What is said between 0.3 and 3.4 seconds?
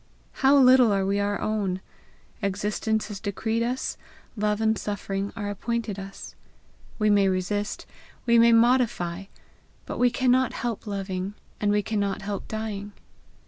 How little are we our own! Existence is